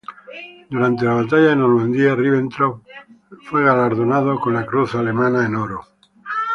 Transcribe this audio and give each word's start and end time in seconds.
Durante 0.71 1.05
la 1.05 1.13
Batalla 1.13 1.49
de 1.49 1.55
Normandía, 1.55 2.15
Ribbentrop 2.15 2.81
fue 3.43 3.63
galardonado 3.63 4.39
con 4.39 4.55
la 4.55 4.65
Cruz 4.65 4.95
Alemana 4.95 5.45
en 5.45 5.55
Oro. 5.55 5.85